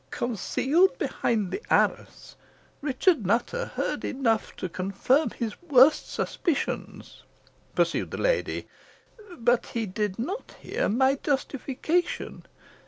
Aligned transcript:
"Concealed 0.09 0.97
behind 0.97 1.51
the 1.51 1.61
arras, 1.69 2.35
Richard 2.81 3.23
Nutter 3.23 3.65
heard 3.75 4.03
enough 4.03 4.55
to 4.55 4.67
confirm 4.67 5.29
his 5.29 5.61
worst 5.61 6.11
suspicions," 6.11 7.21
pursued 7.75 8.09
the 8.09 8.17
lady; 8.17 8.67
"but 9.37 9.67
he 9.67 9.85
did 9.85 10.17
not 10.17 10.55
hear 10.59 10.89
my 10.89 11.19
justification. 11.21 12.47